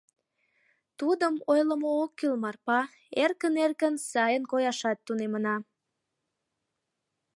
Тудым 0.99 1.35
ойлымо 1.51 1.89
ок 2.03 2.11
кӱл, 2.19 2.33
Марпа, 2.43 2.79
эркын-эркын 3.23 3.95
сайын 4.09 4.43
кояшат 4.51 4.97
тунемына. 5.05 5.55